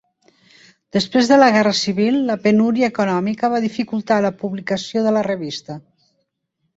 [0.95, 5.77] Després de la guerra civil, la penúria econòmica va dificultar la publicació de la revista.